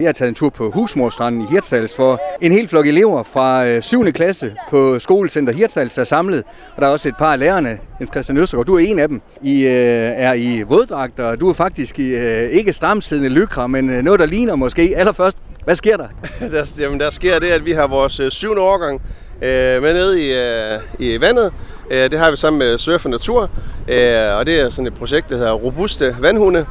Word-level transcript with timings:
Vi 0.00 0.04
har 0.04 0.12
taget 0.12 0.28
en 0.28 0.34
tur 0.34 0.48
på 0.48 0.70
Husmorstranden 0.70 1.40
i 1.40 1.44
Hirtshals, 1.50 1.96
for 1.96 2.20
en 2.40 2.52
hel 2.52 2.68
flok 2.68 2.86
elever 2.86 3.22
fra 3.22 3.66
øh, 3.66 3.82
7. 3.82 4.12
Klasse 4.12 4.54
på 4.70 4.98
skolecenter 4.98 5.52
Hirtshals 5.52 5.98
er 5.98 6.04
samlet. 6.04 6.44
Og 6.76 6.82
der 6.82 6.88
er 6.88 6.92
også 6.92 7.08
et 7.08 7.16
par 7.18 7.32
af 7.32 7.38
lærerne. 7.38 7.78
Jens 8.00 8.10
Christian 8.10 8.38
Østergaard, 8.38 8.66
du 8.66 8.74
er 8.74 8.78
en 8.78 8.98
af 8.98 9.08
dem. 9.08 9.22
I 9.42 9.62
øh, 9.62 10.12
er 10.16 10.34
i 10.34 10.62
våddragter, 10.62 11.24
og 11.24 11.40
du 11.40 11.48
er 11.48 11.52
faktisk 11.52 11.98
i 11.98 12.08
øh, 12.08 12.50
ikke 12.50 12.72
stramsiddende 12.72 13.30
lykra, 13.30 13.66
men 13.66 13.90
øh, 13.90 14.02
noget, 14.02 14.20
der 14.20 14.26
ligner 14.26 14.54
måske. 14.54 14.94
Allerførst, 14.96 15.38
hvad 15.64 15.76
sker 15.76 15.96
der? 15.96 16.08
der 16.52 16.76
jamen, 16.78 17.00
der 17.00 17.10
sker 17.10 17.38
det, 17.38 17.48
at 17.48 17.66
vi 17.66 17.72
har 17.72 17.86
vores 17.86 18.20
øh, 18.20 18.30
syvende 18.30 18.62
årgang 18.62 19.02
øh, 19.42 19.82
med 19.82 19.94
ned 19.94 20.16
i, 20.16 20.32
øh, 20.32 20.80
i 20.98 21.20
vandet. 21.20 21.52
Øh, 21.90 22.10
det 22.10 22.18
har 22.18 22.30
vi 22.30 22.36
sammen 22.36 22.58
med 22.58 22.78
Surf 22.78 23.04
og 23.04 23.10
Natur, 23.10 23.42
øh, 23.88 24.36
og 24.38 24.46
det 24.46 24.60
er 24.60 24.68
sådan 24.68 24.86
et 24.86 24.94
projekt, 24.94 25.30
der 25.30 25.36
hedder 25.36 25.52
Robuste 25.52 26.16
Vandhunde. 26.20 26.66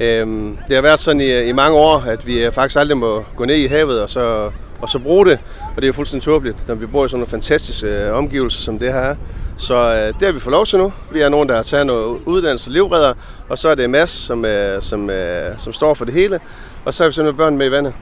Øhm, 0.00 0.58
det 0.68 0.76
har 0.76 0.82
været 0.82 1.00
sådan 1.00 1.20
i, 1.20 1.40
i 1.42 1.52
mange 1.52 1.78
år, 1.78 2.04
at 2.06 2.26
vi 2.26 2.44
øh, 2.44 2.52
faktisk 2.52 2.80
aldrig 2.80 2.96
må 2.96 3.24
gå 3.36 3.44
ned 3.44 3.56
i 3.56 3.66
havet 3.66 4.02
og 4.02 4.10
så, 4.10 4.50
og 4.80 4.88
så 4.88 4.98
bruge 4.98 5.26
det. 5.26 5.38
Og 5.76 5.82
det 5.82 5.88
er 5.88 5.92
fuldstændig 5.92 6.24
tåbeligt, 6.24 6.68
når 6.68 6.74
vi 6.74 6.86
bor 6.86 7.04
i 7.04 7.08
sådan 7.08 7.18
nogle 7.18 7.30
fantastiske 7.30 7.86
øh, 7.86 8.14
omgivelser, 8.14 8.60
som 8.60 8.78
det 8.78 8.92
her 8.92 9.00
er. 9.00 9.14
Så 9.56 9.74
øh, 9.74 10.20
det 10.20 10.26
har 10.26 10.32
vi 10.32 10.40
fået 10.40 10.52
lov 10.52 10.66
til 10.66 10.78
nu. 10.78 10.92
Vi 11.12 11.20
er 11.20 11.28
nogen, 11.28 11.48
der 11.48 11.56
har 11.56 11.62
taget 11.62 11.86
noget 11.86 12.20
uddannelse 12.26 12.68
og 12.68 12.72
livredder, 12.72 13.14
og 13.48 13.58
så 13.58 13.68
er 13.68 13.74
det 13.74 13.90
Mads, 13.90 14.10
som, 14.10 14.44
øh, 14.44 14.82
som, 14.82 15.10
øh, 15.10 15.58
som 15.58 15.72
står 15.72 15.94
for 15.94 16.04
det 16.04 16.14
hele. 16.14 16.40
Og 16.84 16.94
så 16.94 17.02
har 17.02 17.08
vi 17.08 17.12
simpelthen 17.12 17.36
børn 17.36 17.56
med 17.56 17.66
i 17.66 17.70
vandet, 17.70 17.92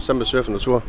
sammen 0.00 0.18
med 0.18 0.26
Surf 0.26 0.46
og 0.46 0.52
Natur. 0.52 0.82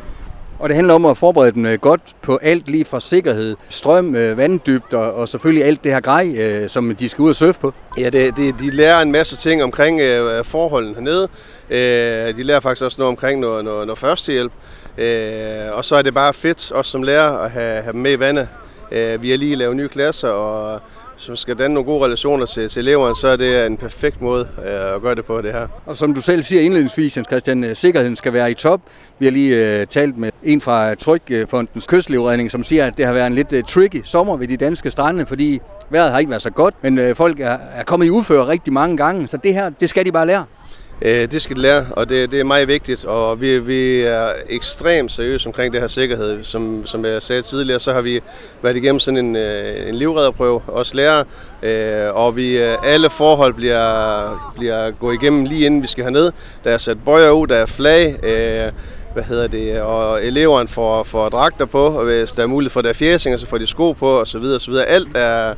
Og 0.62 0.70
det 0.70 0.76
handler 0.76 0.94
om 0.94 1.06
at 1.06 1.18
forberede 1.18 1.52
dem 1.52 1.66
øh, 1.66 1.80
godt 1.80 2.02
på 2.22 2.40
alt 2.42 2.70
lige 2.70 2.86
fra 2.86 3.00
sikkerhed, 3.00 3.56
strøm, 3.70 4.16
øh, 4.16 4.38
vanddybder 4.38 4.98
og 4.98 5.28
selvfølgelig 5.28 5.66
alt 5.66 5.84
det 5.84 5.92
her 5.92 6.00
grej, 6.00 6.36
øh, 6.38 6.70
som 6.70 6.96
de 6.96 7.10
skal 7.10 7.22
ud 7.22 7.30
og 7.30 7.36
surfe 7.36 7.60
på. 7.60 7.74
Ja, 7.98 8.10
det, 8.10 8.38
det, 8.38 8.56
de 8.60 8.70
lærer 8.70 9.02
en 9.02 9.12
masse 9.12 9.38
ting 9.38 9.64
omkring 9.64 10.00
øh, 10.00 10.46
forholdene 10.46 10.96
hernede. 10.96 11.28
Øh, 11.70 12.38
de 12.38 12.44
lærer 12.44 12.60
faktisk 12.60 12.86
også 12.86 13.02
noget 13.02 13.10
omkring 13.10 13.40
noget, 13.40 13.66
noget, 13.66 13.88
noget 13.88 13.98
førstehjælp. 13.98 14.52
Øh, 14.98 15.72
og 15.72 15.86
så 15.86 15.96
er 15.96 16.02
det 16.02 16.14
bare 16.14 16.34
fedt, 16.34 16.72
også 16.72 16.92
som 16.92 17.04
lærer, 17.04 17.38
at 17.38 17.52
have, 17.52 17.82
have 17.82 17.94
dem 17.94 18.02
med 18.02 18.12
i 18.12 18.20
vandet. 18.20 18.48
Øh, 18.92 19.22
vi 19.22 19.30
har 19.30 19.38
lige 19.38 19.56
lavet 19.56 19.76
nye 19.76 19.90
klasser, 19.90 20.30
og 20.30 20.82
som 21.22 21.36
skal 21.36 21.60
danne 21.60 21.74
nogle 21.74 21.86
gode 21.86 22.06
relationer 22.06 22.46
til, 22.46 22.70
til 22.70 22.80
eleverne, 22.80 23.16
så 23.16 23.28
er 23.28 23.36
det 23.36 23.66
en 23.66 23.78
perfekt 23.78 24.22
måde 24.22 24.48
øh, 24.58 24.96
at 24.96 25.02
gøre 25.02 25.16
det 25.16 25.26
på 25.26 25.42
det 25.42 25.52
her. 25.52 25.68
Og 25.86 25.98
som 25.98 26.14
du 26.14 26.22
selv 26.22 26.44
siger 26.44 26.62
indledningsvis, 26.62 27.18
Jens 27.18 27.28
Christian, 27.28 27.64
øh, 27.64 27.76
sikkerheden 27.76 28.16
skal 28.16 28.34
være 28.34 28.52
i 28.52 28.54
top. 28.54 28.82
Vi 29.20 29.26
har 29.26 29.32
lige 29.32 29.56
øh, 29.56 29.88
talt 29.88 30.18
med 30.18 30.32
en 30.44 30.62
fra 30.62 30.96
Trykfondens 30.96 31.88
kystlivredning, 31.88 32.52
som 32.52 32.64
siger, 32.64 32.86
at 32.86 32.98
det 32.98 33.06
har 33.06 33.14
været 33.14 33.28
en 33.28 33.36
lidt 33.36 33.54
øh, 33.54 33.64
tricky 33.64 34.02
sommer 34.04 34.38
ved 34.38 34.48
de 34.48 34.58
danske 34.58 34.92
strande, 34.92 35.26
fordi 35.26 35.62
vejret 35.90 36.12
har 36.12 36.20
ikke 36.20 36.30
været 36.30 36.42
så 36.42 36.50
godt, 36.52 36.76
men 36.82 36.98
øh, 36.98 37.16
folk 37.16 37.40
er, 37.40 37.58
er 37.76 37.84
kommet 37.84 38.06
i 38.06 38.10
udføre 38.10 38.48
rigtig 38.48 38.74
mange 38.74 38.98
gange, 38.98 39.28
så 39.28 39.38
det 39.38 39.54
her, 39.54 39.70
det 39.70 39.90
skal 39.90 40.06
de 40.06 40.12
bare 40.12 40.28
lære. 40.28 40.46
Øh, 41.02 41.32
det 41.32 41.42
skal 41.42 41.56
de 41.56 41.62
lære, 41.62 41.86
og 41.92 42.10
det, 42.10 42.32
det 42.32 42.40
er 42.40 42.44
meget 42.44 42.68
vigtigt, 42.68 43.06
og 43.06 43.42
vi, 43.42 43.60
vi 43.60 44.02
er 44.02 44.28
ekstremt 44.50 45.12
seriøse 45.12 45.48
omkring 45.48 45.74
det 45.74 45.82
her 45.82 45.88
sikkerhed. 45.88 46.44
Som, 46.44 46.86
som 46.86 47.06
jeg 47.06 47.22
sagde 47.22 47.42
tidligere, 47.42 47.80
så 47.80 47.94
har 47.94 48.02
vi 48.02 48.22
været 48.62 48.76
igennem 48.76 49.00
sådan 49.00 49.18
en, 49.18 49.36
øh, 49.36 49.90
en 49.90 49.96
livredderprøve, 49.96 50.62
også 50.68 50.96
lærer, 50.96 51.24
øh, 51.64 52.16
og 52.16 52.36
vi, 52.36 52.58
øh, 52.58 52.78
alle 52.84 53.10
forhold 53.10 53.54
bliver, 53.54 54.54
bliver 54.58 54.92
gået 54.92 55.14
igennem 55.22 55.46
lige 55.46 55.66
inden 55.66 55.82
vi 55.82 55.88
skal 55.88 56.04
herned. 56.04 56.32
Der 56.64 56.72
er 56.72 56.78
sat 56.78 56.98
bøjer 57.06 57.32
ud, 57.32 57.48
der 57.48 57.56
er 57.56 57.66
flag, 57.66 58.16
hvad 59.14 59.24
hedder 59.24 59.48
det, 59.48 59.82
og 59.82 60.26
eleverne 60.26 60.68
får, 60.68 61.04
får 61.04 61.30
dragter 61.30 61.66
på, 61.66 61.86
og 61.86 62.06
hvis 62.06 62.32
der 62.32 62.44
er 62.44 62.48
mulighed 62.48 62.72
for 62.72 62.82
der 62.82 62.94
fjæsinger, 62.94 63.38
så 63.38 63.48
får 63.48 63.58
de 63.58 63.68
sko 63.68 63.92
på, 63.92 64.20
og 64.20 64.28
så 64.28 64.40
videre, 64.40 64.56
og 64.56 64.62
så 64.62 64.72
videre. 64.72 64.86
Alt 64.86 65.18
er, 65.18 65.54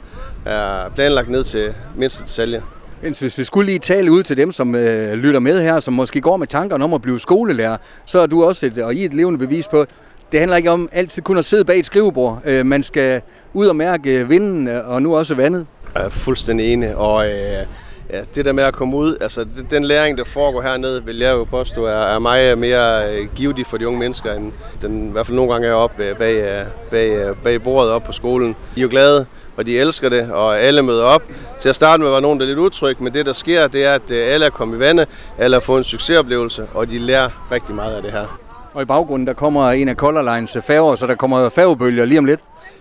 er 0.45 0.89
planlagt 0.95 1.29
ned 1.29 1.43
til 1.43 1.73
mindste 1.95 2.23
detalje. 2.23 2.61
Hvis 3.03 3.37
vi 3.37 3.43
skulle 3.43 3.65
lige 3.65 3.79
tale 3.79 4.11
ud 4.11 4.23
til 4.23 4.37
dem, 4.37 4.51
som 4.51 4.75
øh, 4.75 5.13
lytter 5.13 5.39
med 5.39 5.61
her, 5.61 5.79
som 5.79 5.93
måske 5.93 6.21
går 6.21 6.37
med 6.37 6.47
tankerne 6.47 6.83
om 6.83 6.93
at 6.93 7.01
blive 7.01 7.19
skolelærer, 7.19 7.77
så 8.05 8.19
er 8.19 8.25
du 8.25 8.43
også 8.43 8.65
et, 8.65 8.79
og 8.79 8.95
I 8.95 9.05
et 9.05 9.13
levende 9.13 9.39
bevis 9.39 9.67
på, 9.67 9.85
det 10.31 10.39
handler 10.39 10.57
ikke 10.57 10.71
om 10.71 10.89
altid 10.91 11.21
kun 11.21 11.37
at 11.37 11.45
sidde 11.45 11.65
bag 11.65 11.79
et 11.79 11.85
skrivebord. 11.85 12.41
Øh, 12.45 12.65
man 12.65 12.83
skal 12.83 13.21
ud 13.53 13.67
og 13.67 13.75
mærke 13.75 14.27
vinden 14.27 14.67
øh, 14.67 14.89
og 14.89 15.01
nu 15.01 15.15
også 15.15 15.35
vandet. 15.35 15.65
Jeg 15.95 16.03
er 16.03 16.09
fuldstændig 16.09 16.73
enig, 16.73 16.95
og 16.95 17.25
øh, 17.25 17.65
ja, 18.09 18.21
det 18.35 18.45
der 18.45 18.51
med 18.51 18.63
at 18.63 18.73
komme 18.73 18.97
ud, 18.97 19.17
altså 19.21 19.45
den 19.69 19.83
læring, 19.83 20.17
der 20.17 20.23
foregår 20.23 20.61
hernede, 20.61 21.05
vil 21.05 21.17
jeg 21.17 21.31
jo 21.31 21.43
påstå, 21.43 21.85
er, 21.85 22.15
er 22.15 22.19
meget 22.19 22.57
mere 22.57 23.15
øh, 23.15 23.27
givetig 23.35 23.65
for 23.65 23.77
de 23.77 23.87
unge 23.87 23.99
mennesker, 23.99 24.33
end 24.33 24.51
den 24.81 25.07
i 25.07 25.11
hvert 25.11 25.25
fald 25.25 25.35
nogle 25.35 25.51
gange 25.51 25.67
er 25.67 25.73
oppe 25.73 26.05
øh, 26.05 26.15
bag, 26.15 26.65
bag, 26.91 27.35
bag 27.43 27.63
bordet 27.63 27.91
op 27.91 28.03
på 28.03 28.11
skolen. 28.11 28.55
De 28.75 28.79
er 28.79 28.81
jo 28.81 28.87
glade, 28.91 29.25
og 29.57 29.65
de 29.65 29.79
elsker 29.79 30.09
det, 30.09 30.31
og 30.31 30.59
alle 30.59 30.81
møder 30.83 31.03
op. 31.03 31.23
Til 31.59 31.69
at 31.69 31.75
starte 31.75 32.03
med 32.03 32.09
var 32.11 32.19
nogen, 32.19 32.39
der 32.39 32.45
er 32.45 32.47
lidt 32.47 32.59
utryg, 32.59 32.95
men 32.99 33.13
det 33.13 33.25
der 33.25 33.33
sker, 33.33 33.67
det 33.67 33.85
er, 33.85 33.93
at 33.95 34.11
øh, 34.11 34.33
alle 34.33 34.45
er 34.45 34.49
kommet 34.49 34.77
i 34.77 34.79
vandet, 34.79 35.07
alle 35.37 35.55
har 35.55 35.61
fået 35.61 35.77
en 35.77 35.83
succesoplevelse, 35.83 36.67
og 36.73 36.89
de 36.89 36.99
lærer 36.99 37.29
rigtig 37.51 37.75
meget 37.75 37.95
af 37.95 38.01
det 38.01 38.11
her. 38.11 38.39
Og 38.73 38.81
i 38.81 38.85
baggrunden, 38.85 39.27
der 39.27 39.33
kommer 39.33 39.71
en 39.71 39.89
af 39.89 39.95
Color 39.95 40.35
Lines 40.35 40.57
færger, 40.67 40.95
så 40.95 41.07
der 41.07 41.15
kommer 41.15 41.49
færgebølger 41.49 42.05
lige 42.05 42.19
om 42.19 42.25
lidt. 42.25 42.39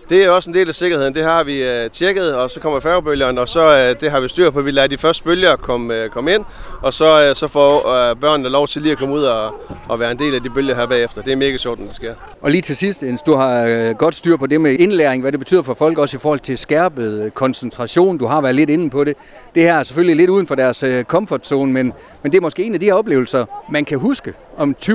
Det 0.09 0.23
er 0.23 0.29
også 0.29 0.49
en 0.49 0.53
del 0.53 0.69
af 0.69 0.75
sikkerheden. 0.75 1.15
Det 1.15 1.23
har 1.23 1.43
vi 1.43 1.63
øh, 1.63 1.89
tjekket, 1.89 2.35
og 2.35 2.51
så 2.51 2.59
kommer 2.59 2.79
færgebølgerne, 2.79 3.41
og 3.41 3.49
så 3.49 3.61
øh, 3.61 4.01
det 4.01 4.11
har 4.11 4.19
vi 4.19 4.27
styr 4.27 4.49
på. 4.49 4.61
Vi 4.61 4.71
lader 4.71 4.87
de 4.87 4.97
første 4.97 5.23
bølger 5.23 5.55
komme, 5.55 5.95
øh, 5.95 6.09
komme 6.09 6.33
ind, 6.33 6.45
og 6.81 6.93
så, 6.93 7.31
så 7.35 7.47
får 7.47 7.81
børnene 8.13 8.49
lov 8.49 8.67
til 8.67 8.81
lige 8.81 8.91
at 8.91 8.97
komme 8.97 9.15
ud 9.15 9.23
og, 9.23 9.53
og 9.89 9.99
være 9.99 10.11
en 10.11 10.19
del 10.19 10.35
af 10.35 10.41
de 10.41 10.49
bølger 10.49 10.75
her 10.75 10.85
bagefter. 10.85 11.21
Det 11.21 11.31
er 11.31 11.35
mega 11.35 11.57
sjovt, 11.57 11.79
når 11.79 11.85
det 11.85 11.95
sker. 11.95 12.13
Og 12.41 12.51
lige 12.51 12.61
til 12.61 12.75
sidst, 12.75 13.03
Jens, 13.03 13.21
du 13.21 13.35
har 13.35 13.93
godt 13.93 14.15
styr 14.15 14.37
på 14.37 14.47
det 14.47 14.61
med 14.61 14.79
indlæring, 14.79 15.21
hvad 15.21 15.31
det 15.31 15.39
betyder 15.39 15.61
for 15.61 15.73
folk, 15.73 15.97
også 15.97 16.17
i 16.17 16.19
forhold 16.19 16.39
til 16.39 16.57
skærpet 16.57 17.33
koncentration. 17.33 18.17
Du 18.17 18.25
har 18.25 18.41
været 18.41 18.55
lidt 18.55 18.69
inde 18.69 18.89
på 18.89 19.03
det. 19.03 19.15
Det 19.55 19.63
her 19.63 19.73
er 19.73 19.83
selvfølgelig 19.83 20.15
lidt 20.15 20.29
uden 20.29 20.47
for 20.47 20.55
deres 20.55 20.83
uh, 20.83 21.01
comfort 21.01 21.47
zone, 21.47 21.73
men, 21.73 21.93
men 22.23 22.31
det 22.31 22.37
er 22.37 22.41
måske 22.41 22.63
en 22.63 22.73
af 22.73 22.79
de 22.79 22.85
her 22.85 22.93
oplevelser, 22.93 23.45
man 23.69 23.85
kan 23.85 23.99
huske 23.99 24.33
om 24.57 24.75
20-30 24.85 24.91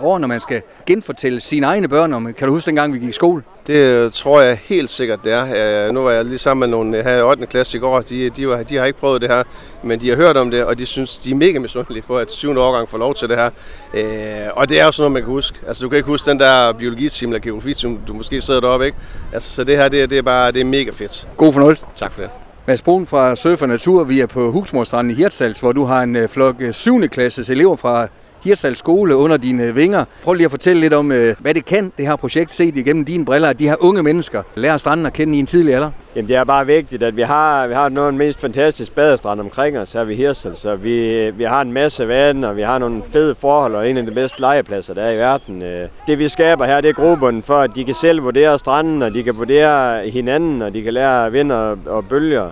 år, 0.00 0.18
når 0.18 0.28
man 0.28 0.40
skal 0.40 0.62
genfortælle 0.86 1.40
sine 1.40 1.66
egne 1.66 1.88
børn 1.88 2.12
om. 2.12 2.32
Kan 2.32 2.48
du 2.48 2.54
huske 2.54 2.66
dengang, 2.66 2.94
vi 2.94 2.98
gik 2.98 3.08
i 3.08 3.12
skole? 3.12 3.42
Det 3.66 4.12
tror 4.12 4.40
jeg 4.40 4.58
helt 4.64 4.90
sikkert, 4.90 5.18
det 5.24 5.32
er. 5.32 5.92
Nu 5.92 6.02
var 6.02 6.10
jeg 6.10 6.24
lige 6.24 6.38
sammen 6.38 6.60
med 6.60 6.76
nogle 6.78 7.02
her 7.02 7.16
i 7.16 7.22
8. 7.22 7.46
klasse 7.46 7.78
i 7.78 7.80
går. 7.80 8.00
De, 8.00 8.30
de, 8.30 8.48
var, 8.48 8.62
de 8.62 8.76
har 8.76 8.84
ikke 8.84 8.98
prøvet 8.98 9.22
det 9.22 9.30
her, 9.30 9.42
men 9.82 10.00
de 10.00 10.08
har 10.08 10.16
hørt 10.16 10.36
om 10.36 10.50
det, 10.50 10.64
og 10.64 10.78
de 10.78 10.86
synes, 10.86 11.18
de 11.18 11.30
er 11.30 11.34
mega 11.34 11.58
misundelige 11.58 12.02
på, 12.02 12.18
at 12.18 12.32
7. 12.32 12.58
årgang 12.58 12.88
får 12.88 12.98
lov 12.98 13.14
til 13.14 13.28
det 13.28 13.36
her. 13.36 13.50
Øh, 13.94 14.50
og 14.56 14.68
det 14.68 14.80
er 14.80 14.84
jo 14.84 14.92
sådan 14.92 15.02
noget, 15.02 15.12
man 15.12 15.22
kan 15.22 15.32
huske. 15.32 15.58
Altså, 15.68 15.84
du 15.84 15.88
kan 15.88 15.96
ikke 15.96 16.08
huske 16.08 16.30
den 16.30 16.40
der 16.40 16.72
biologiteam 16.72 17.32
eller 17.32 17.40
geografi, 17.40 17.74
du 18.08 18.14
måske 18.14 18.40
sidder 18.40 18.60
deroppe, 18.60 18.86
ikke? 18.86 18.98
Altså, 19.32 19.54
så 19.54 19.64
det 19.64 19.76
her, 19.76 19.88
det, 19.88 20.10
det 20.10 20.18
er 20.18 20.22
bare 20.22 20.52
det 20.52 20.60
er 20.60 20.64
mega 20.64 20.90
fedt. 20.90 21.28
God 21.36 21.52
fornøjelse. 21.52 21.84
Tak 21.96 22.12
for 22.12 22.20
det. 22.20 22.30
Mads 22.66 22.82
Brun 22.82 23.06
fra 23.06 23.36
Surf 23.36 23.62
Natur, 23.62 24.04
vi 24.04 24.20
er 24.20 24.26
på 24.26 24.50
Husmorstranden 24.50 25.10
i 25.10 25.14
Hirtshals, 25.14 25.60
hvor 25.60 25.72
du 25.72 25.84
har 25.84 26.02
en 26.02 26.16
øh, 26.16 26.28
flok 26.28 26.54
7. 26.72 27.00
Øh, 27.00 27.08
klasses 27.08 27.50
elever 27.50 27.76
fra 27.76 28.08
Hirsals 28.44 28.78
skole 28.78 29.16
under 29.16 29.36
dine 29.36 29.74
vinger. 29.74 30.04
Prøv 30.24 30.34
lige 30.34 30.44
at 30.44 30.50
fortælle 30.50 30.80
lidt 30.80 30.94
om, 30.94 31.12
øh, 31.12 31.34
hvad 31.38 31.54
det 31.54 31.64
kan, 31.64 31.92
det 31.98 32.06
her 32.06 32.16
projekt, 32.16 32.52
set 32.52 32.76
igennem 32.76 33.04
dine 33.04 33.24
briller, 33.24 33.48
at 33.48 33.58
de 33.58 33.68
her 33.68 33.76
unge 33.80 34.02
mennesker 34.02 34.42
lærer 34.54 34.76
stranden 34.76 35.06
at 35.06 35.12
kende 35.12 35.36
i 35.36 35.38
en 35.38 35.46
tidlig 35.46 35.74
alder. 35.74 35.90
Jamen 36.16 36.28
det 36.28 36.36
er 36.36 36.44
bare 36.44 36.66
vigtigt, 36.66 37.02
at 37.02 37.16
vi 37.16 37.22
har, 37.22 37.66
vi 37.66 37.74
har 37.74 37.88
noget 37.88 38.06
af 38.06 38.12
den 38.12 38.18
mest 38.18 38.40
fantastiske 38.40 38.94
badestrand 38.94 39.40
omkring 39.40 39.78
os 39.78 39.92
her 39.92 40.04
ved 40.04 40.16
Hirsel, 40.16 40.56
så 40.56 40.74
vi, 40.74 41.30
vi 41.30 41.44
har 41.44 41.60
en 41.60 41.72
masse 41.72 42.08
vand, 42.08 42.44
og 42.44 42.56
vi 42.56 42.62
har 42.62 42.78
nogle 42.78 43.02
fede 43.12 43.34
forhold, 43.34 43.74
og 43.74 43.90
en 43.90 43.96
af 43.96 44.06
de 44.06 44.12
bedste 44.12 44.40
legepladser, 44.40 44.94
der 44.94 45.02
er 45.02 45.12
i 45.12 45.16
verden. 45.16 45.62
Øh, 45.62 45.88
det 46.06 46.18
vi 46.18 46.28
skaber 46.28 46.64
her, 46.64 46.80
det 46.80 46.88
er 46.88 46.92
grobunden 46.92 47.42
for, 47.42 47.58
at 47.58 47.70
de 47.74 47.84
kan 47.84 47.94
selv 47.94 48.22
vurdere 48.22 48.58
stranden, 48.58 49.02
og 49.02 49.14
de 49.14 49.22
kan 49.22 49.36
vurdere 49.36 50.08
hinanden, 50.10 50.62
og 50.62 50.74
de 50.74 50.82
kan 50.82 50.92
lære 50.94 51.32
vind 51.32 51.52
og, 51.52 51.78
og 51.86 52.04
bølger. 52.08 52.50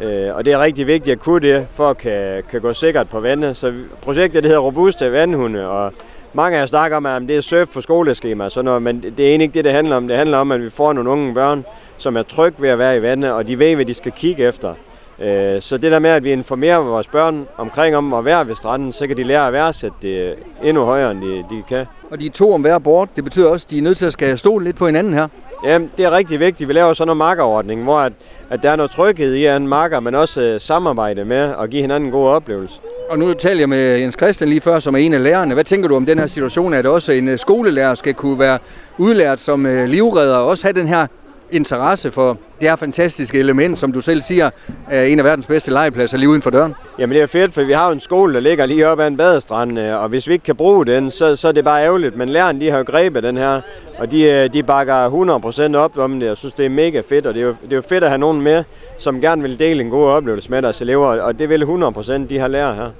Øh, 0.00 0.34
og 0.34 0.44
det 0.44 0.52
er 0.52 0.58
rigtig 0.58 0.86
vigtigt 0.86 1.12
at 1.12 1.20
kunne 1.20 1.48
det, 1.48 1.66
for 1.74 1.90
at 1.90 1.98
kan, 1.98 2.42
kan 2.50 2.60
gå 2.60 2.72
sikkert 2.72 3.08
på 3.08 3.20
vandet. 3.20 3.56
Så 3.56 3.72
projektet 4.02 4.42
det 4.42 4.48
hedder 4.48 4.62
Robuste 4.62 5.12
Vandhunde, 5.12 5.68
og 5.68 5.92
mange 6.32 6.56
af 6.56 6.60
jer 6.60 6.66
snakker 6.66 6.96
om, 6.96 7.06
at 7.06 7.22
det 7.22 7.36
er 7.36 7.40
surf 7.40 7.68
på 7.68 7.80
skoleskema 7.80 8.44
og 8.44 8.52
sådan 8.52 8.64
noget, 8.64 8.82
men 8.82 9.02
det 9.02 9.20
er 9.20 9.28
egentlig 9.28 9.44
ikke 9.44 9.54
det, 9.54 9.64
det 9.64 9.72
handler 9.72 9.96
om. 9.96 10.08
Det 10.08 10.16
handler 10.16 10.38
om, 10.38 10.52
at 10.52 10.62
vi 10.62 10.70
får 10.70 10.92
nogle 10.92 11.10
unge 11.10 11.34
børn, 11.34 11.64
som 11.96 12.16
er 12.16 12.22
trygge 12.22 12.62
ved 12.62 12.68
at 12.68 12.78
være 12.78 12.96
i 12.96 13.02
vandet, 13.02 13.32
og 13.32 13.48
de 13.48 13.58
ved, 13.58 13.74
hvad 13.74 13.84
de 13.84 13.94
skal 13.94 14.12
kigge 14.12 14.48
efter. 14.48 14.74
Øh, 15.18 15.62
så 15.62 15.76
det 15.76 15.92
der 15.92 15.98
med, 15.98 16.10
at 16.10 16.24
vi 16.24 16.32
informerer 16.32 16.78
vores 16.78 17.06
børn 17.06 17.46
omkring 17.56 17.96
om 17.96 18.14
at 18.14 18.24
være 18.24 18.48
ved 18.48 18.54
stranden, 18.54 18.92
så 18.92 19.06
kan 19.06 19.16
de 19.16 19.22
lære 19.22 19.46
at 19.46 19.52
værdsætte 19.52 19.96
det 20.02 20.34
endnu 20.62 20.84
højere, 20.84 21.10
end 21.10 21.20
de, 21.20 21.44
de 21.50 21.62
kan. 21.68 21.86
Og 22.10 22.20
de 22.20 22.26
er 22.26 22.30
to 22.30 22.52
om 22.52 22.60
hver 22.60 22.78
bord. 22.78 23.08
Det 23.16 23.24
betyder 23.24 23.48
også, 23.48 23.66
at 23.66 23.70
de 23.70 23.78
er 23.78 23.82
nødt 23.82 23.98
til 23.98 24.06
at 24.06 24.12
skal 24.12 24.38
stole 24.38 24.64
lidt 24.64 24.76
på 24.76 24.86
hinanden 24.86 25.12
her. 25.12 25.28
Ja, 25.64 25.78
det 25.96 26.04
er 26.04 26.10
rigtig 26.10 26.40
vigtigt. 26.40 26.68
Vi 26.68 26.72
laver 26.72 26.94
sådan 26.94 27.12
en 27.12 27.18
makkerordning, 27.18 27.82
hvor 27.82 27.98
at, 27.98 28.12
at 28.50 28.62
der 28.62 28.70
er 28.70 28.76
noget 28.76 28.90
tryghed 28.90 29.34
i 29.34 29.46
en 29.46 29.68
makker, 29.68 30.00
men 30.00 30.14
også 30.14 30.40
øh, 30.40 30.60
samarbejde 30.60 31.24
med 31.24 31.52
og 31.52 31.68
give 31.68 31.80
hinanden 31.80 32.06
en 32.06 32.12
god 32.12 32.28
oplevelse. 32.28 32.80
Og 33.10 33.18
nu 33.18 33.32
taler 33.32 33.60
jeg 33.60 33.68
med 33.68 33.98
Jens 33.98 34.14
Christian 34.14 34.48
lige 34.50 34.60
før, 34.60 34.78
som 34.78 34.94
er 34.94 34.98
en 34.98 35.14
af 35.14 35.22
lærerne. 35.22 35.54
Hvad 35.54 35.64
tænker 35.64 35.88
du 35.88 35.96
om 35.96 36.06
den 36.06 36.18
her 36.18 36.26
situation, 36.26 36.74
at 36.74 36.86
også 36.86 37.12
en 37.12 37.28
øh, 37.28 37.38
skolelærer 37.38 37.94
skal 37.94 38.14
kunne 38.14 38.38
være 38.38 38.58
udlært 38.98 39.40
som 39.40 39.66
øh, 39.66 39.88
livredder 39.88 40.36
og 40.36 40.46
også 40.46 40.66
have 40.66 40.80
den 40.80 40.88
her 40.88 41.06
interesse 41.50 42.10
for 42.10 42.38
det 42.60 42.68
her 42.68 42.76
fantastiske 42.76 43.38
element, 43.38 43.78
som 43.78 43.92
du 43.92 44.00
selv 44.00 44.22
siger, 44.22 44.50
er 44.90 45.02
en 45.02 45.18
af 45.18 45.24
verdens 45.24 45.46
bedste 45.46 45.70
legepladser 45.70 46.18
lige 46.18 46.28
uden 46.28 46.42
for 46.42 46.50
døren? 46.50 46.74
Jamen 46.98 47.14
det 47.14 47.22
er 47.22 47.26
fedt, 47.26 47.54
for 47.54 47.62
vi 47.62 47.72
har 47.72 47.86
jo 47.86 47.92
en 47.92 48.00
skole, 48.00 48.34
der 48.34 48.40
ligger 48.40 48.66
lige 48.66 48.88
oppe 48.88 49.02
ad 49.02 49.08
en 49.08 49.16
badestrand, 49.16 49.78
øh, 49.78 50.02
og 50.02 50.08
hvis 50.08 50.28
vi 50.28 50.32
ikke 50.32 50.42
kan 50.42 50.56
bruge 50.56 50.86
den, 50.86 51.10
så, 51.10 51.36
så 51.36 51.48
er 51.48 51.52
det 51.52 51.64
bare 51.64 51.84
ærgerligt. 51.84 52.16
Men 52.16 52.28
lærerne, 52.28 52.60
de 52.60 52.70
har 52.70 52.78
jo 52.78 52.84
grebet 52.86 53.22
den 53.22 53.36
her, 53.36 53.60
og 53.98 54.10
de, 54.10 54.22
øh, 54.22 54.52
de 54.52 54.62
bakker 54.62 55.70
100% 55.72 55.76
op 55.76 55.98
om 55.98 56.20
det, 56.20 56.30
og 56.30 56.36
synes, 56.36 56.54
det 56.54 56.66
er 56.66 56.70
mega 56.70 57.02
fedt, 57.08 57.26
og 57.26 57.34
det 57.34 57.42
er, 57.42 57.46
jo, 57.46 57.54
det 57.64 57.72
er 57.72 57.76
jo 57.76 57.82
fedt 57.88 58.04
at 58.04 58.10
have 58.10 58.18
nogen 58.18 58.40
med, 58.40 58.64
som 58.98 59.20
gerne 59.20 59.42
vil 59.42 59.58
dele 59.58 59.80
en 59.80 59.90
god 59.90 60.08
oplevelse 60.08 60.50
med 60.50 60.62
deres 60.62 60.80
elever, 60.80 61.06
og 61.06 61.38
det 61.38 61.48
vil 61.48 61.62
100% 61.62 62.12
de 62.28 62.38
har 62.38 62.48
lært 62.48 62.74
her. 62.74 62.90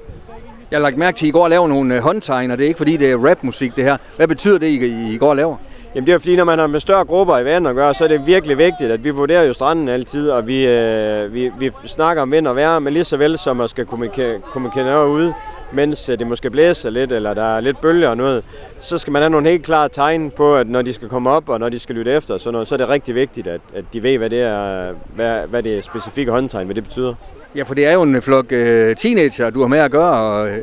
Jeg 0.71 0.79
har 0.79 0.83
lagt 0.83 0.97
mærke 0.97 1.17
til, 1.17 1.27
at 1.27 1.29
I 1.29 1.33
går 1.33 1.45
og 1.45 1.51
laver 1.51 1.69
nogle 1.69 1.95
øh, 1.95 2.03
håndtegn, 2.03 2.51
og 2.51 2.59
det 2.59 2.65
er 2.65 2.69
ikke 2.69 2.79
fordi, 2.79 2.97
det 2.97 3.11
er 3.11 3.29
rapmusik 3.31 3.77
det 3.77 3.85
her. 3.85 3.97
Hvad 4.17 4.29
betyder 4.29 4.59
det, 4.59 4.67
I, 4.67 5.15
I 5.15 5.17
går 5.17 5.31
og 5.31 5.37
laver? 5.37 5.57
Jamen 5.99 6.07
det 6.07 6.15
er 6.15 6.19
fordi, 6.19 6.37
når 6.37 6.45
man 6.45 6.59
har 6.59 6.67
med 6.67 6.81
større 6.81 7.05
grupper 7.05 7.39
i 7.39 7.45
vandet 7.45 7.71
at 7.71 7.77
gøre, 7.77 7.95
så 7.95 8.05
er 8.05 8.09
det 8.09 8.27
virkelig 8.27 8.59
vigtigt, 8.59 8.91
at 8.91 9.05
vi 9.05 9.11
vurderer 9.11 9.43
jo 9.43 9.53
stranden 9.53 9.89
altid, 9.89 10.31
og 10.31 10.47
vi, 10.47 10.67
øh, 10.67 11.35
vi, 11.35 11.51
vi 11.61 11.71
snakker 11.87 12.23
om 12.23 12.33
vind 12.33 12.47
og 12.47 12.57
vejr, 12.57 12.79
men 12.79 12.93
lige 12.93 13.05
så 13.05 13.17
vel 13.17 13.39
som 13.39 13.61
at 13.61 13.71
skal 13.71 13.87
kommunikere, 13.87 14.41
kommunikere 14.53 15.09
ude, 15.09 15.35
mens 15.73 16.09
øh, 16.09 16.19
det 16.19 16.27
måske 16.27 16.51
blæser 16.51 16.91
lidt, 16.91 17.13
eller 17.13 17.35
der 17.35 17.57
er 17.57 17.61
lidt 17.61 17.81
bølger 17.81 18.09
og 18.09 18.17
noget, 18.17 18.45
så 18.81 18.99
skal 18.99 19.13
man 19.13 19.23
have 19.23 19.31
nogle 19.31 19.49
helt 19.49 19.65
klare 19.65 19.89
tegn 19.89 20.31
på, 20.31 20.57
at 20.57 20.69
når 20.69 20.83
de 20.83 20.93
skal 20.93 21.09
komme 21.09 21.31
op, 21.31 21.49
og 21.49 21.61
når 21.61 21.69
de 21.69 21.79
skal 21.79 21.95
lytte 21.95 22.13
efter, 22.13 22.39
så, 22.39 22.51
noget, 22.51 22.69
så 22.69 22.75
er 22.75 22.77
det 22.77 22.89
rigtig 22.89 23.15
vigtigt, 23.15 23.47
at, 23.47 23.61
at 23.75 23.85
de 23.93 24.03
ved, 24.03 24.19
hvad 24.19 24.31
det 24.31 24.41
er, 24.43 24.93
hvad, 25.15 25.41
hvad 25.47 25.63
det 25.63 25.85
specifikke 25.85 26.33
håndtegn, 26.33 26.67
hvad 26.67 26.75
det 26.75 26.85
betyder. 26.85 27.15
Ja, 27.57 27.63
for 27.63 27.75
det 27.75 27.87
er 27.87 27.93
jo 27.93 28.03
en 28.03 28.23
flok 28.23 28.53
øh, 28.53 28.97
teenager, 28.97 29.51
du 29.51 29.61
har 29.61 29.69
med 29.69 29.79
at 29.79 29.91
gøre, 29.91 30.17
og 30.17 30.49
øh, 30.49 30.59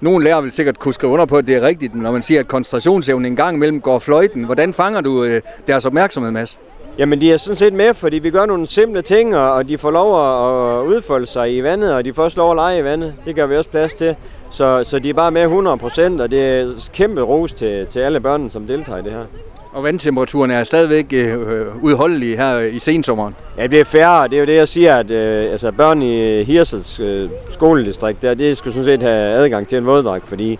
nogle 0.00 0.24
lærer 0.24 0.40
vil 0.40 0.52
sikkert 0.52 0.78
kunne 0.78 0.94
skrive 0.94 1.12
under 1.12 1.26
på, 1.26 1.36
at 1.36 1.46
det 1.46 1.56
er 1.56 1.60
rigtigt, 1.60 1.94
når 1.94 2.12
man 2.12 2.22
siger, 2.22 2.40
at 2.40 2.48
koncentrationsevnen 2.48 3.32
en 3.32 3.36
gang 3.36 3.56
imellem 3.56 3.80
går 3.80 3.98
fløjten. 3.98 4.44
Hvordan 4.44 4.74
fanger 4.74 5.00
du 5.00 5.24
øh, 5.24 5.40
deres 5.66 5.86
opmærksomhed, 5.86 6.30
Mads? 6.30 6.58
Jamen, 6.98 7.20
de 7.20 7.32
er 7.32 7.36
sådan 7.36 7.56
set 7.56 7.72
med, 7.72 7.94
fordi 7.94 8.18
vi 8.18 8.30
gør 8.30 8.46
nogle 8.46 8.66
simple 8.66 9.02
ting, 9.02 9.36
og 9.36 9.68
de 9.68 9.78
får 9.78 9.90
lov 9.90 10.14
at 10.14 10.86
udfolde 10.86 11.26
sig 11.26 11.56
i 11.56 11.62
vandet, 11.62 11.94
og 11.94 12.04
de 12.04 12.14
får 12.14 12.24
også 12.24 12.36
lov 12.36 12.50
at 12.50 12.56
lege 12.56 12.78
i 12.78 12.84
vandet. 12.84 13.14
Det 13.24 13.34
gør 13.34 13.46
vi 13.46 13.56
også 13.56 13.70
plads 13.70 13.94
til. 13.94 14.16
Så, 14.50 14.84
så 14.84 14.98
de 14.98 15.10
er 15.10 15.14
bare 15.14 15.30
med 15.30 15.42
100 15.42 15.78
procent, 15.78 16.20
og 16.20 16.30
det 16.30 16.42
er 16.42 16.88
kæmpe 16.92 17.20
ros 17.20 17.52
til, 17.52 17.86
til 17.86 17.98
alle 17.98 18.20
børnene, 18.20 18.50
som 18.50 18.66
deltager 18.66 18.98
i 18.98 19.02
det 19.02 19.12
her. 19.12 19.24
Og 19.72 19.84
vandtemperaturen 19.84 20.50
er 20.50 20.64
stadigvæk 20.64 21.06
øh, 21.12 21.84
udholdelige 21.84 22.36
her 22.36 22.58
i 22.58 22.78
sensommeren. 22.78 23.34
Ja, 23.56 23.62
det 23.62 23.70
bliver 23.70 23.84
færre. 23.84 24.28
Det 24.28 24.34
er 24.34 24.40
jo 24.40 24.46
det, 24.46 24.54
jeg 24.56 24.68
siger, 24.68 24.96
at 24.96 25.10
øh, 25.10 25.52
altså, 25.52 25.72
børn 25.72 26.02
i 26.02 26.42
Hirsels 26.44 27.00
øh, 27.00 27.30
skoledistrikt, 27.50 28.22
der, 28.22 28.34
det 28.34 28.56
skulle 28.56 28.74
sådan 28.74 28.84
set 28.84 29.02
have 29.02 29.32
adgang 29.32 29.68
til 29.68 29.78
en 29.78 29.86
våddragt, 29.86 30.26
fordi 30.28 30.58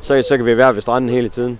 så, 0.00 0.22
så 0.28 0.36
kan 0.36 0.46
vi 0.46 0.56
være 0.56 0.74
ved 0.74 0.82
stranden 0.82 1.10
hele 1.10 1.28
tiden. 1.28 1.58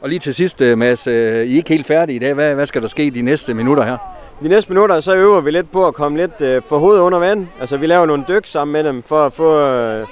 Og 0.00 0.08
lige 0.08 0.18
til 0.18 0.34
sidst, 0.34 0.62
øh, 0.62 0.78
Mads, 0.78 1.06
øh, 1.06 1.14
I 1.14 1.52
er 1.52 1.56
ikke 1.56 1.68
helt 1.68 1.86
færdige 1.86 2.16
i 2.16 2.18
dag. 2.18 2.34
Hvad, 2.34 2.54
hvad 2.54 2.66
skal 2.66 2.82
der 2.82 2.88
ske 2.88 3.10
de 3.10 3.22
næste 3.22 3.54
minutter 3.54 3.84
her? 3.84 3.96
De 4.42 4.48
næste 4.48 4.72
minutter, 4.72 5.00
så 5.00 5.14
øver 5.14 5.40
vi 5.40 5.50
lidt 5.50 5.72
på 5.72 5.86
at 5.86 5.94
komme 5.94 6.18
lidt 6.18 6.40
øh, 6.40 6.62
for 6.68 6.78
hovedet 6.78 7.00
under 7.00 7.18
vand. 7.18 7.46
Altså, 7.60 7.76
vi 7.76 7.86
laver 7.86 8.06
nogle 8.06 8.24
dyk 8.28 8.46
sammen 8.46 8.72
med 8.72 8.84
dem, 8.84 9.02
for 9.06 9.26
at 9.26 9.32
få 9.32 9.60
øh, 9.60 10.06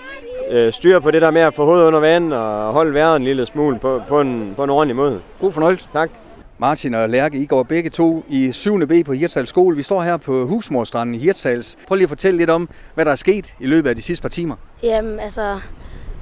øh, 0.51 0.73
styr 0.73 1.01
på 1.01 1.11
det 1.11 1.23
der 1.23 1.31
med 1.31 1.41
at 1.41 1.55
få 1.55 1.65
hovedet 1.65 1.87
under 1.87 2.01
vand 2.01 2.33
og 2.33 2.73
holde 2.73 2.95
vejret 2.95 3.17
en 3.17 3.25
lille 3.25 3.47
smule 3.47 3.79
på, 3.79 4.03
på, 4.09 4.21
en, 4.21 4.53
på 4.57 4.65
en 4.65 4.71
ordentlig 4.71 4.97
måde. 4.97 5.21
God 5.41 5.53
fornøjelse. 5.53 5.87
Tak. 5.93 6.11
Martin 6.59 6.95
og 6.95 7.09
Lærke, 7.09 7.39
I 7.39 7.47
går 7.47 7.63
begge 7.63 7.91
to 7.91 8.25
i 8.29 8.53
7. 8.53 8.87
B 8.87 8.93
på 9.07 9.13
Hirtshals 9.13 9.49
skole. 9.49 9.77
Vi 9.77 9.83
står 9.83 10.03
her 10.03 10.17
på 10.17 10.47
Husmorstranden 10.47 11.15
i 11.15 11.19
Hirtshals. 11.19 11.77
Prøv 11.89 11.95
lige 11.95 12.05
at 12.05 12.09
fortælle 12.09 12.39
lidt 12.39 12.51
om, 12.51 12.69
hvad 12.95 13.05
der 13.05 13.11
er 13.13 13.17
sket 13.17 13.55
i 13.61 13.67
løbet 13.67 13.91
af 13.91 13.97
de 13.97 14.03
sidste 14.03 14.23
par 14.23 14.29
timer. 14.29 14.55
Jamen, 14.83 15.21
altså, 15.21 15.61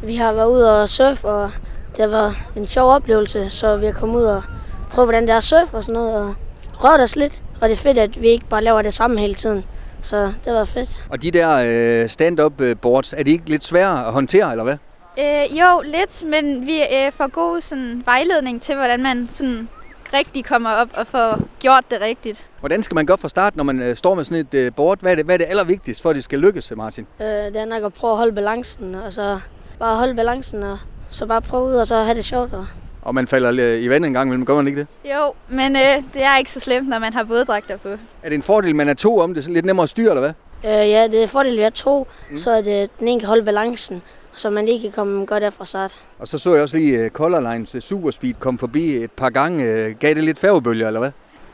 vi 0.02 0.16
har 0.16 0.32
været 0.32 0.50
ude 0.50 0.82
og 0.82 0.88
surfe, 0.88 1.28
og 1.28 1.50
det 1.96 2.10
var 2.10 2.46
en 2.56 2.66
sjov 2.66 2.90
oplevelse, 2.90 3.50
så 3.50 3.76
vi 3.76 3.86
har 3.86 3.92
kommet 3.92 4.16
ud 4.16 4.24
og 4.24 4.42
prøve, 4.90 5.04
hvordan 5.04 5.22
det 5.22 5.30
er 5.30 5.36
at 5.36 5.42
surfe 5.42 5.76
og 5.76 5.82
sådan 5.82 5.92
noget, 5.92 6.14
og 6.14 6.34
rørt 6.72 7.00
os 7.00 7.16
lidt. 7.16 7.42
Og 7.60 7.68
det 7.68 7.74
er 7.74 7.82
fedt, 7.82 7.98
at 7.98 8.22
vi 8.22 8.28
ikke 8.28 8.48
bare 8.48 8.64
laver 8.64 8.82
det 8.82 8.94
samme 8.94 9.18
hele 9.20 9.34
tiden. 9.34 9.64
Så 10.06 10.32
det 10.44 10.52
var 10.52 10.64
fedt. 10.64 11.04
Og 11.10 11.22
de 11.22 11.30
der 11.30 12.02
øh, 12.02 12.08
stand-up 12.08 12.62
boards, 12.82 13.12
er 13.12 13.22
de 13.22 13.30
ikke 13.30 13.50
lidt 13.50 13.64
svære 13.64 14.06
at 14.06 14.12
håndtere, 14.12 14.50
eller 14.50 14.64
hvad? 14.64 14.76
Øh, 15.18 15.58
jo, 15.58 15.82
lidt, 15.84 16.22
men 16.26 16.66
vi 16.66 16.80
øh, 16.80 17.12
får 17.12 17.30
god 17.30 17.60
sådan, 17.60 18.02
vejledning 18.04 18.62
til, 18.62 18.74
hvordan 18.74 19.02
man 19.02 19.28
sådan, 19.28 19.68
rigtig 20.12 20.44
kommer 20.44 20.70
op 20.70 20.88
og 20.94 21.06
får 21.06 21.40
gjort 21.60 21.84
det 21.90 22.00
rigtigt. 22.00 22.44
Hvordan 22.60 22.82
skal 22.82 22.94
man 22.94 23.06
gøre 23.06 23.18
fra 23.18 23.28
start, 23.28 23.56
når 23.56 23.64
man 23.64 23.82
øh, 23.82 23.96
står 23.96 24.14
med 24.14 24.24
sådan 24.24 24.38
et 24.38 24.54
øh, 24.54 24.72
board? 24.76 25.00
Hvad 25.00 25.12
er, 25.12 25.16
det, 25.16 25.24
hvad 25.24 25.34
er 25.34 25.38
det 25.38 25.46
allervigtigste 25.48 26.02
for, 26.02 26.10
at 26.10 26.16
det 26.16 26.24
skal 26.24 26.38
lykkes, 26.38 26.72
Martin? 26.76 27.06
Øh, 27.20 27.26
det 27.26 27.56
er 27.56 27.64
nok 27.64 27.82
at 27.82 27.92
prøve 27.92 28.10
at 28.10 28.18
holde 28.18 28.32
balancen, 28.32 28.94
og 28.94 29.12
så 29.12 29.38
bare 29.78 29.96
holde 29.96 30.14
balancen, 30.14 30.62
og 30.62 30.78
så 31.10 31.26
bare 31.26 31.42
prøve 31.42 31.64
ud, 31.64 31.74
og 31.74 31.86
så 31.86 32.02
have 32.02 32.14
det 32.14 32.24
sjovt. 32.24 32.54
Og 32.54 32.66
og 33.06 33.14
man 33.14 33.26
falder 33.26 33.50
i 33.74 33.88
vandet 33.88 34.06
en 34.06 34.12
gang 34.12 34.28
imellem, 34.28 34.46
gør 34.46 34.54
man 34.54 34.66
ikke 34.66 34.80
det? 34.80 34.86
Jo, 35.04 35.32
men 35.48 35.76
øh, 35.76 36.02
det 36.14 36.22
er 36.22 36.36
ikke 36.36 36.50
så 36.50 36.60
slemt, 36.60 36.88
når 36.88 36.98
man 36.98 37.12
har 37.12 37.24
våddragter 37.24 37.76
på. 37.76 37.88
Er 37.88 38.28
det 38.28 38.34
en 38.34 38.42
fordel, 38.42 38.76
man 38.76 38.88
er 38.88 38.94
to 38.94 39.18
om 39.18 39.34
det? 39.34 39.46
er 39.46 39.50
lidt 39.50 39.66
nemmere 39.66 39.82
at 39.82 39.88
styre, 39.88 40.10
eller 40.10 40.20
hvad? 40.20 40.32
Øh, 40.64 40.90
ja, 40.90 41.06
det 41.06 41.14
er 41.14 41.22
en 41.22 41.28
fordel, 41.28 41.52
at 41.52 41.58
vi 41.58 41.62
er 41.62 41.70
to, 41.70 42.06
mm. 42.30 42.38
så 42.38 42.50
at 42.50 42.64
det, 42.64 42.90
den 42.98 43.08
ene 43.08 43.20
kan 43.20 43.28
holde 43.28 43.44
balancen, 43.44 44.02
så 44.34 44.50
man 44.50 44.66
lige 44.66 44.80
kan 44.80 44.92
komme 44.92 45.26
godt 45.26 45.42
af 45.42 45.52
fra 45.52 45.64
start. 45.64 46.00
Og 46.18 46.28
så 46.28 46.38
så 46.38 46.54
jeg 46.54 46.62
også 46.62 46.76
lige 46.76 47.04
uh, 47.04 47.10
Color 47.10 47.52
Lines 47.52 47.74
uh, 47.74 47.80
Superspeed 47.80 48.34
kom 48.34 48.58
forbi 48.58 48.96
et 48.96 49.10
par 49.10 49.30
gange. 49.30 49.86
Uh, 49.86 49.90
gav 49.98 50.14
det 50.14 50.24
lidt 50.24 50.38
færgebølger, 50.38 50.86
eller 50.86 51.00
hvad? 51.00 51.10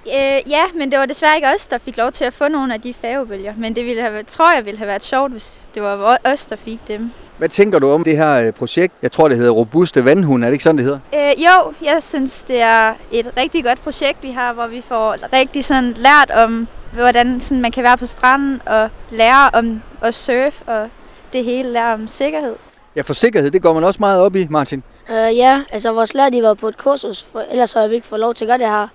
Øh, 0.07 0.51
ja, 0.51 0.63
men 0.75 0.91
det 0.91 0.99
var 0.99 1.07
desværre 1.07 1.37
ikke 1.37 1.49
os, 1.55 1.67
der 1.67 1.79
fik 1.79 1.97
lov 1.97 2.13
til 2.13 2.25
at 2.25 2.33
få 2.33 2.49
nogle 2.49 2.75
af 2.75 2.81
de 2.81 2.95
færgebølger. 2.95 3.55
Men 3.57 3.77
det 3.77 3.85
ville 3.85 4.03
have, 4.03 4.23
tror 4.23 4.55
jeg 4.55 4.65
ville 4.65 4.79
have 4.79 4.89
været 4.89 5.03
sjovt, 5.03 5.33
hvis 5.33 5.71
det 5.75 5.83
var 5.83 6.19
os, 6.25 6.47
der 6.47 6.57
fik 6.57 6.79
dem. 6.89 7.11
Hvad 7.43 7.49
tænker 7.49 7.79
du 7.79 7.91
om 7.91 8.05
det 8.05 8.17
her 8.17 8.51
projekt? 8.51 8.95
Jeg 9.03 9.13
tror, 9.13 9.29
det 9.29 9.37
hedder 9.37 9.51
Robuste 9.51 10.05
Vandhund. 10.05 10.45
Er 10.45 10.49
det 10.49 10.53
ikke 10.53 10.65
sådan, 10.65 10.79
det 10.79 10.85
hedder? 10.85 10.99
Øh, 11.15 11.45
jo, 11.45 11.73
jeg 11.85 12.03
synes, 12.03 12.45
det 12.45 12.61
er 12.61 12.95
et 13.13 13.31
rigtig 13.37 13.65
godt 13.65 13.83
projekt, 13.83 14.23
vi 14.23 14.31
har, 14.31 14.53
hvor 14.53 14.67
vi 14.67 14.81
får 14.81 15.17
rigtig 15.33 15.65
sådan 15.65 15.95
lært 15.97 16.31
om, 16.31 16.69
hvordan 16.93 17.41
sådan 17.41 17.61
man 17.61 17.71
kan 17.71 17.85
være 17.85 17.99
på 17.99 18.07
stranden 18.07 18.63
og 18.67 18.91
lære 19.11 19.51
om 19.53 19.83
at 20.03 20.15
surfe 20.15 20.65
og 20.67 20.89
det 21.33 21.45
hele 21.45 21.73
lære 21.73 21.95
om 21.95 22.09
sikkerhed. 22.09 22.55
Ja, 22.97 23.03
for 23.03 23.15
sikkerhed, 23.15 23.51
det 23.51 23.63
går 23.63 23.73
man 23.73 23.85
også 23.85 24.01
meget 24.01 24.21
op 24.21 24.37
i, 24.37 24.47
Martin. 24.51 24.83
Uh, 25.09 25.37
ja, 25.37 25.63
altså 25.73 25.93
vores 25.93 26.15
lærer, 26.15 26.31
de 26.31 26.43
var 26.43 26.55
på 26.55 26.69
et 26.69 26.79
kursus, 26.79 27.23
for, 27.33 27.45
ellers 27.51 27.73
har 27.73 27.89
vi 27.89 27.95
ikke 27.95 28.07
fået 28.07 28.21
lov 28.21 28.35
til 28.35 28.45
at 28.45 28.49
gøre 28.49 28.59
det 28.59 28.67
her. 28.67 28.89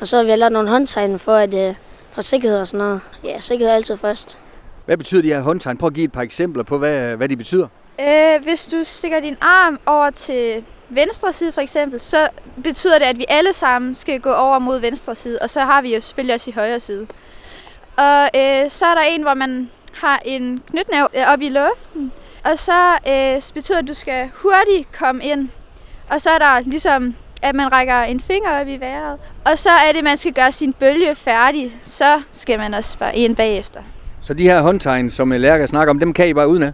Og 0.00 0.06
så 0.06 0.16
har 0.16 0.24
vi 0.24 0.30
lavet 0.30 0.52
nogle 0.52 0.68
håndtegn 0.68 1.18
for, 1.18 1.34
at, 1.34 1.54
uh, 1.54 1.74
for 2.10 2.22
sikkerhed 2.22 2.58
og 2.58 2.66
sådan 2.66 2.86
noget. 2.86 3.00
Ja, 3.24 3.40
sikkerhed 3.40 3.72
er 3.72 3.76
altid 3.76 3.96
først. 3.96 4.38
Hvad 4.84 4.96
betyder 4.96 5.22
de 5.22 5.28
her 5.28 5.40
håndtegn? 5.40 5.76
Prøv 5.76 5.86
at 5.86 5.94
give 5.94 6.04
et 6.04 6.12
par 6.12 6.22
eksempler 6.22 6.62
på, 6.62 6.78
hvad, 6.78 7.16
hvad 7.16 7.28
de 7.28 7.36
betyder. 7.36 7.68
Øh, 8.00 8.42
hvis 8.42 8.66
du 8.66 8.76
stikker 8.84 9.20
din 9.20 9.36
arm 9.40 9.78
over 9.86 10.10
til 10.10 10.64
venstre 10.88 11.32
side 11.32 11.52
for 11.52 11.60
eksempel, 11.60 12.00
så 12.00 12.28
betyder 12.64 12.98
det, 12.98 13.06
at 13.06 13.18
vi 13.18 13.24
alle 13.28 13.52
sammen 13.52 13.94
skal 13.94 14.20
gå 14.20 14.30
over 14.30 14.58
mod 14.58 14.78
venstre 14.78 15.14
side, 15.14 15.38
og 15.42 15.50
så 15.50 15.60
har 15.60 15.82
vi 15.82 15.94
jo 15.94 16.00
selvfølgelig 16.00 16.34
også 16.34 16.50
i 16.50 16.52
højre 16.52 16.80
side. 16.80 17.06
Og 17.96 18.22
øh, 18.36 18.70
så 18.70 18.86
er 18.86 18.94
der 18.94 19.02
en, 19.08 19.22
hvor 19.22 19.34
man 19.34 19.70
har 19.94 20.20
en 20.24 20.62
knytnæv 20.70 21.06
øh, 21.16 21.32
op 21.32 21.40
i 21.40 21.48
luften, 21.48 22.12
og 22.44 22.58
så 22.58 22.98
øh, 23.08 23.42
betyder 23.54 23.80
det, 23.80 23.82
at 23.82 23.88
du 23.88 23.94
skal 23.94 24.30
hurtigt 24.34 24.92
komme 24.98 25.24
ind. 25.24 25.48
Og 26.10 26.20
så 26.20 26.30
er 26.30 26.38
der 26.38 26.60
ligesom, 26.60 27.14
at 27.42 27.54
man 27.54 27.72
rækker 27.72 28.02
en 28.02 28.20
finger 28.20 28.60
op 28.60 28.68
i 28.68 28.76
vejret. 28.76 29.18
Og 29.44 29.58
så 29.58 29.70
er 29.70 29.92
det, 29.92 29.98
at 29.98 30.04
man 30.04 30.16
skal 30.16 30.32
gøre 30.32 30.52
sin 30.52 30.72
bølge 30.72 31.14
færdig. 31.14 31.78
Så 31.82 32.22
skal 32.32 32.58
man 32.58 32.74
også 32.74 32.98
bare 32.98 33.16
ind 33.16 33.36
bagefter. 33.36 33.80
Så 34.22 34.34
de 34.34 34.42
her 34.42 34.60
håndtegn, 34.60 35.10
som 35.10 35.32
øh, 35.32 35.40
Lærke 35.40 35.66
snakker 35.66 35.90
om, 35.90 35.98
dem 35.98 36.12
kan 36.12 36.28
I 36.28 36.34
bare 36.34 36.48
uden 36.48 36.62
af? 36.62 36.72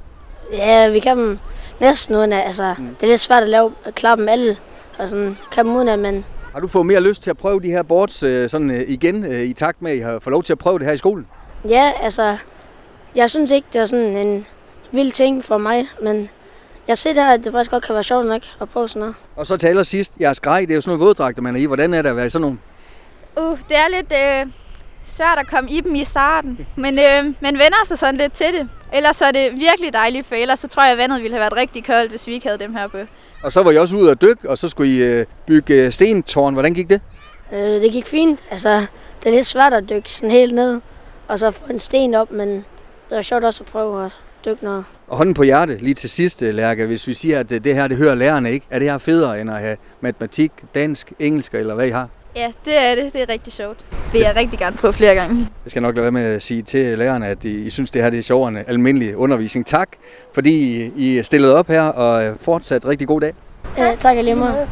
Ja, 0.52 0.88
vi 0.88 1.00
kan 1.00 1.18
dem 1.18 1.38
næsten 1.80 2.16
uden 2.16 2.32
af. 2.32 2.46
Altså, 2.46 2.74
mm. 2.78 2.94
Det 2.94 3.02
er 3.02 3.06
lidt 3.10 3.20
svært 3.20 3.42
at 3.42 3.48
lave 3.48 3.72
at 3.84 3.94
klappe 3.94 4.22
dem 4.22 4.28
alle. 4.28 4.56
Og 4.98 5.08
sådan, 5.08 5.38
kan 5.52 5.66
dem 5.66 5.76
uden 5.76 5.88
af, 5.88 5.98
men... 5.98 6.24
Har 6.52 6.60
du 6.60 6.68
fået 6.68 6.86
mere 6.86 7.00
lyst 7.00 7.22
til 7.22 7.30
at 7.30 7.36
prøve 7.36 7.60
de 7.60 7.70
her 7.70 7.82
boards 7.82 8.22
øh, 8.22 8.48
sådan, 8.48 8.70
øh, 8.70 8.84
igen, 8.88 9.24
øh, 9.24 9.40
i 9.40 9.52
takt 9.52 9.82
med, 9.82 9.90
at 9.90 9.96
I 9.96 10.00
har 10.00 10.18
fået 10.18 10.32
lov 10.32 10.42
til 10.42 10.52
at 10.52 10.58
prøve 10.58 10.78
det 10.78 10.86
her 10.86 10.92
i 10.92 10.96
skolen? 10.96 11.26
Ja, 11.68 11.92
altså, 12.02 12.36
jeg 13.14 13.30
synes 13.30 13.50
ikke, 13.50 13.68
det 13.72 13.80
er 13.80 13.84
sådan 13.84 14.16
en 14.16 14.46
vild 14.92 15.12
ting 15.12 15.44
for 15.44 15.58
mig, 15.58 15.86
men 16.02 16.28
jeg 16.88 16.98
ser 16.98 17.12
der, 17.14 17.26
at 17.26 17.44
det 17.44 17.52
faktisk 17.52 17.70
godt 17.70 17.84
kan 17.84 17.94
være 17.94 18.02
sjovt 18.02 18.26
nok 18.26 18.42
at 18.60 18.68
prøve 18.68 18.88
sådan 18.88 19.00
noget. 19.00 19.14
Og 19.36 19.46
så 19.46 19.56
til 19.56 19.66
allersidst, 19.66 20.12
jeres 20.20 20.40
grej, 20.40 20.60
det 20.60 20.70
er 20.70 20.74
jo 20.74 20.80
sådan 20.80 20.90
nogle 20.90 21.06
våddragter, 21.06 21.42
man 21.42 21.56
er 21.56 21.60
i. 21.60 21.64
Hvordan 21.64 21.94
er 21.94 22.02
det 22.02 22.08
at 22.08 22.16
være 22.16 22.26
i 22.26 22.30
sådan 22.30 22.40
nogle? 22.40 22.58
Uh, 23.36 23.58
det 23.68 23.76
er 23.76 23.88
lidt 23.88 24.12
øh, 24.12 24.52
svært 25.06 25.38
at 25.38 25.46
komme 25.46 25.70
i 25.70 25.80
dem 25.80 25.94
i 25.94 26.04
starten, 26.04 26.66
men 26.76 26.98
øh, 26.98 27.24
man 27.40 27.54
vender 27.54 27.84
sig 27.84 27.98
sådan 27.98 28.16
lidt 28.16 28.32
til 28.32 28.46
det. 28.46 28.68
Ellers 28.92 29.16
så 29.16 29.24
er 29.24 29.32
det 29.32 29.52
virkelig 29.52 29.92
dejligt, 29.92 30.26
for 30.26 30.34
ellers 30.34 30.58
så 30.58 30.68
tror 30.68 30.82
jeg, 30.82 30.92
at 30.92 30.98
vandet 30.98 31.22
ville 31.22 31.36
have 31.36 31.40
været 31.40 31.56
rigtig 31.56 31.84
koldt, 31.84 32.10
hvis 32.10 32.26
vi 32.26 32.32
ikke 32.32 32.46
havde 32.46 32.58
dem 32.58 32.74
her 32.74 32.88
på. 32.88 32.98
Og 33.42 33.52
så 33.52 33.62
var 33.62 33.70
I 33.70 33.78
også 33.78 33.96
ude 33.96 34.10
at 34.10 34.22
dykke, 34.22 34.50
og 34.50 34.58
så 34.58 34.68
skulle 34.68 34.90
I 34.90 35.02
øh, 35.02 35.26
bygge 35.46 35.74
øh, 35.74 35.92
stentårn. 35.92 36.52
Hvordan 36.52 36.74
gik 36.74 36.88
det? 36.88 37.00
Øh, 37.52 37.58
det 37.58 37.92
gik 37.92 38.06
fint. 38.06 38.44
Altså, 38.50 38.86
det 39.22 39.30
er 39.30 39.34
lidt 39.34 39.46
svært 39.46 39.72
at 39.72 39.88
dykke 39.88 40.12
sådan 40.12 40.30
helt 40.30 40.54
ned, 40.54 40.80
og 41.28 41.38
så 41.38 41.50
få 41.50 41.64
en 41.70 41.80
sten 41.80 42.14
op, 42.14 42.30
men 42.30 42.48
det 42.48 43.16
var 43.16 43.22
sjovt 43.22 43.44
også 43.44 43.64
at 43.64 43.72
prøve 43.72 44.04
at 44.04 44.12
dykke 44.46 44.64
noget. 44.64 44.84
Og 45.08 45.16
hånden 45.16 45.34
på 45.34 45.42
hjertet 45.42 45.82
lige 45.82 45.94
til 45.94 46.10
sidst, 46.10 46.42
Lærke, 46.42 46.86
hvis 46.86 47.08
vi 47.08 47.14
siger, 47.14 47.40
at 47.40 47.50
det 47.50 47.74
her 47.74 47.88
det 47.88 47.96
hører 47.96 48.14
lærerne 48.14 48.52
ikke, 48.52 48.66
er 48.70 48.78
det 48.78 48.90
her 48.90 48.98
federe 48.98 49.40
end 49.40 49.50
at 49.50 49.58
have 49.58 49.76
matematik, 50.00 50.52
dansk, 50.74 51.12
engelsk 51.18 51.54
eller 51.54 51.74
hvad 51.74 51.86
I 51.86 51.90
har? 51.90 52.08
Ja, 52.36 52.46
det 52.64 52.78
er 52.78 52.94
det. 52.94 53.12
Det 53.12 53.22
er 53.22 53.28
rigtig 53.28 53.52
sjovt. 53.52 53.78
Det 53.90 54.12
vil 54.12 54.20
jeg 54.20 54.36
rigtig 54.36 54.58
gerne 54.58 54.76
prøve 54.76 54.92
flere 54.92 55.14
gange. 55.14 55.48
Jeg 55.64 55.70
skal 55.70 55.82
nok 55.82 55.94
lade 55.94 56.02
være 56.02 56.12
med 56.12 56.24
at 56.24 56.42
sige 56.42 56.62
til 56.62 56.98
lærerne, 56.98 57.26
at 57.26 57.44
I, 57.44 57.54
I 57.66 57.70
synes, 57.70 57.90
det 57.90 58.02
her 58.02 58.10
det 58.10 58.18
er 58.18 58.22
sjovere 58.22 58.48
end 58.48 58.58
almindelig 58.68 59.16
undervisning. 59.16 59.66
Tak, 59.66 59.88
fordi 60.34 60.84
I 60.96 61.22
stillede 61.22 61.56
op 61.56 61.68
her, 61.68 61.82
og 61.82 62.36
fortsat 62.40 62.86
rigtig 62.86 63.08
god 63.08 63.20
dag. 63.20 63.32
Ja, 63.78 63.96
tak 64.00 64.16
lige 64.16 64.34
meget. 64.34 64.68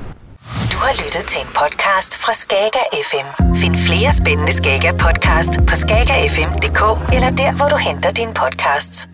Du 0.72 0.78
har 0.78 0.92
lyttet 1.04 1.24
til 1.28 1.40
en 1.40 1.48
podcast 1.60 2.18
fra 2.18 2.32
Skager 2.32 2.86
FM. 3.10 3.54
Find 3.54 3.74
flere 3.76 4.12
spændende 4.12 4.52
Skager 4.52 4.92
podcast 4.92 5.52
på 5.68 5.74
skagerfm.dk 5.74 6.82
eller 7.14 7.30
der, 7.30 7.56
hvor 7.56 7.68
du 7.68 7.76
henter 7.88 8.10
dine 8.10 8.34
podcasts. 8.34 9.09